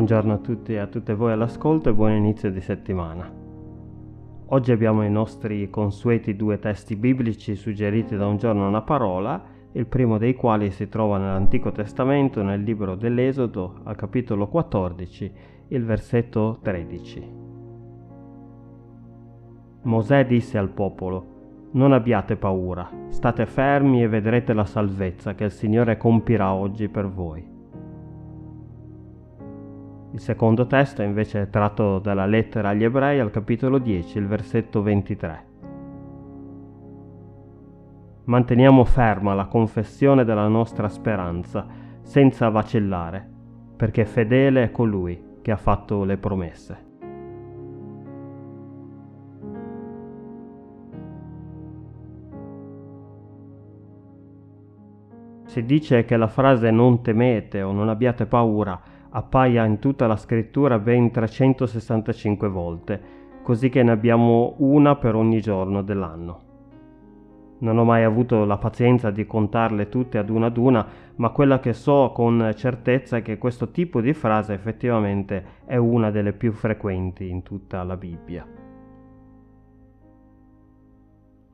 [0.00, 3.30] Buongiorno a tutti e a tutte voi all'ascolto e buon inizio di settimana.
[4.46, 9.84] Oggi abbiamo i nostri consueti due testi biblici suggeriti da un giorno una parola, il
[9.84, 15.32] primo dei quali si trova nell'Antico Testamento nel libro dell'Esodo al capitolo 14,
[15.68, 17.32] il versetto 13.
[19.82, 25.50] Mosè disse al popolo, non abbiate paura, state fermi e vedrete la salvezza che il
[25.50, 27.58] Signore compirà oggi per voi.
[30.12, 34.82] Il secondo testo è invece tratto dalla lettera agli ebrei al capitolo 10, il versetto
[34.82, 35.44] 23.
[38.24, 41.64] Manteniamo ferma la confessione della nostra speranza,
[42.02, 43.24] senza vacillare,
[43.76, 46.88] perché fedele è colui che ha fatto le promesse.
[55.44, 60.16] Si dice che la frase non temete o non abbiate paura appaia in tutta la
[60.16, 63.00] scrittura ben 365 volte,
[63.42, 66.48] così che ne abbiamo una per ogni giorno dell'anno.
[67.60, 70.86] Non ho mai avuto la pazienza di contarle tutte ad una ad una,
[71.16, 76.10] ma quella che so con certezza è che questo tipo di frase effettivamente è una
[76.10, 78.46] delle più frequenti in tutta la Bibbia.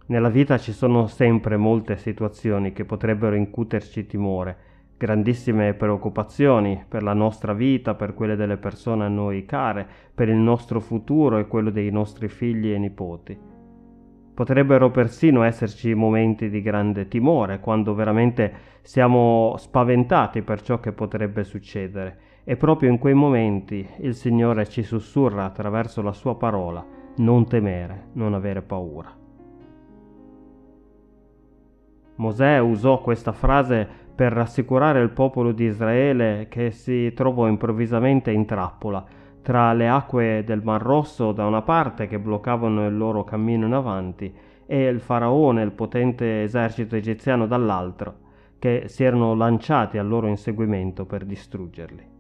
[0.08, 4.56] Nella vita ci sono sempre molte situazioni che potrebbero incuterci timore,
[4.97, 10.36] grandissime preoccupazioni per la nostra vita, per quelle delle persone a noi care, per il
[10.36, 13.38] nostro futuro e quello dei nostri figli e nipoti.
[14.34, 21.42] Potrebbero persino esserci momenti di grande timore, quando veramente siamo spaventati per ciò che potrebbe
[21.42, 26.84] succedere, e proprio in quei momenti il Signore ci sussurra attraverso la sua parola,
[27.16, 29.25] non temere, non avere paura.
[32.16, 38.47] Mosè usò questa frase per rassicurare il popolo di Israele che si trovò improvvisamente in
[38.47, 39.04] trappola
[39.43, 43.75] tra le acque del Mar Rosso da una parte che bloccavano il loro cammino in
[43.75, 44.34] avanti
[44.66, 48.16] e il faraone, il potente esercito egiziano dall'altro,
[48.59, 52.15] che si erano lanciati al loro inseguimento per distruggerli.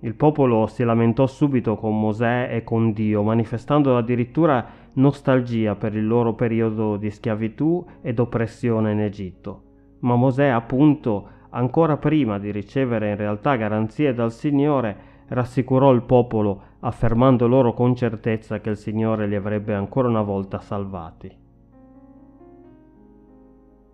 [0.00, 6.06] Il popolo si lamentò subito con Mosè e con Dio, manifestando addirittura nostalgia per il
[6.06, 9.62] loro periodo di schiavitù ed oppressione in Egitto.
[10.00, 16.62] Ma Mosè, appunto, ancora prima di ricevere in realtà garanzie dal Signore, rassicurò il popolo
[16.80, 21.42] affermando loro con certezza che il Signore li avrebbe ancora una volta salvati.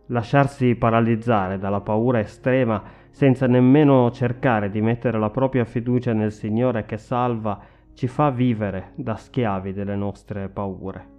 [0.07, 6.85] Lasciarsi paralizzare dalla paura estrema senza nemmeno cercare di mettere la propria fiducia nel Signore
[6.85, 7.61] che salva,
[7.95, 11.19] ci fa vivere da schiavi delle nostre paure.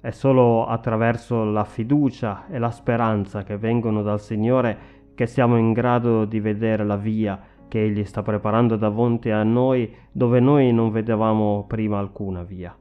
[0.00, 5.72] È solo attraverso la fiducia e la speranza che vengono dal Signore che siamo in
[5.72, 10.90] grado di vedere la via che Egli sta preparando davanti a noi dove noi non
[10.90, 12.74] vedevamo prima alcuna via.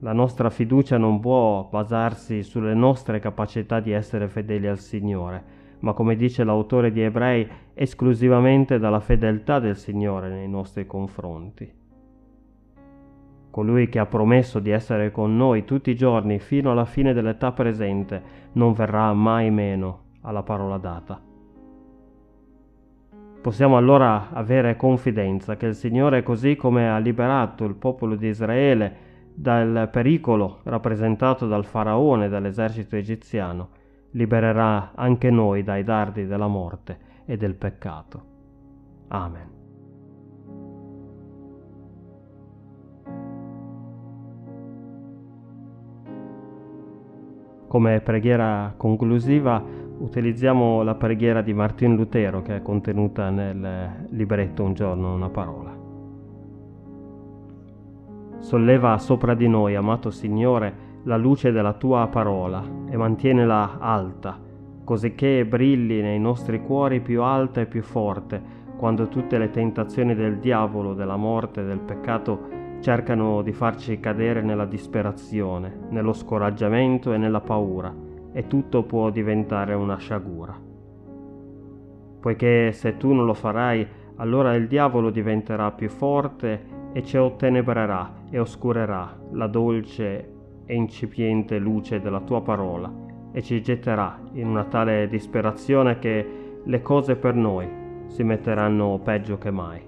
[0.00, 5.44] La nostra fiducia non può basarsi sulle nostre capacità di essere fedeli al Signore,
[5.80, 11.70] ma come dice l'autore di Ebrei, esclusivamente dalla fedeltà del Signore nei nostri confronti.
[13.50, 17.52] Colui che ha promesso di essere con noi tutti i giorni fino alla fine dell'età
[17.52, 18.22] presente
[18.52, 21.20] non verrà mai meno alla parola data.
[23.40, 29.04] Possiamo allora avere confidenza che il Signore, così come ha liberato il popolo di Israele
[29.32, 33.68] dal pericolo rappresentato dal faraone e dall'esercito egiziano,
[34.10, 38.22] libererà anche noi dai dardi della morte e del peccato.
[39.08, 39.54] Amen.
[47.68, 49.62] Come preghiera conclusiva
[49.98, 55.84] utilizziamo la preghiera di Martin Lutero che è contenuta nel libretto Un giorno una parola.
[58.38, 64.38] Solleva sopra di noi, amato Signore, la luce della tua parola e mantienila alta,
[64.82, 68.42] cosicché brilli nei nostri cuori più alta e più forte,
[68.76, 74.66] quando tutte le tentazioni del diavolo, della morte del peccato cercano di farci cadere nella
[74.66, 77.94] disperazione, nello scoraggiamento e nella paura,
[78.32, 80.60] e tutto può diventare una sciagura.
[82.20, 83.86] Poiché se tu non lo farai,
[84.16, 90.34] allora il diavolo diventerà più forte e ci ottenebrerà e oscurerà la dolce
[90.66, 92.92] e incipiente luce della tua parola
[93.32, 97.68] e ci getterà in una tale disperazione che le cose per noi
[98.06, 99.80] si metteranno peggio che mai.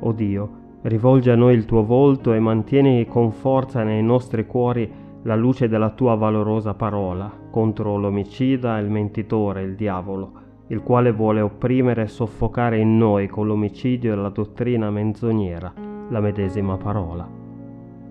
[0.00, 0.50] O Dio,
[0.82, 4.90] rivolgi a noi il tuo volto e mantieni con forza nei nostri cuori
[5.22, 10.32] la luce della tua valorosa parola contro l'omicida, il mentitore, il diavolo,
[10.68, 15.72] il quale vuole opprimere e soffocare in noi con l'omicidio e la dottrina menzognera
[16.10, 17.26] la medesima parola.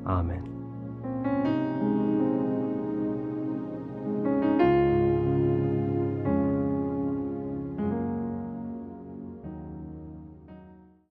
[0.04, 0.53] Amen.